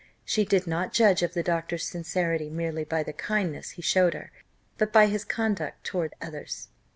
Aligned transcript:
She 0.25 0.45
did 0.45 0.65
not 0.65 0.93
judge 0.93 1.21
of 1.21 1.35
the 1.35 1.43
doctor's 1.43 1.87
sincerity 1.87 2.49
merely 2.49 2.83
by 2.83 3.03
the 3.03 3.13
kindness 3.13 3.69
he 3.77 3.83
showed 3.83 4.15
her, 4.15 4.31
but 4.79 4.91
by 4.91 5.05
his 5.05 5.23
conduct 5.23 5.83
towards 5.83 6.15
others. 6.19 6.69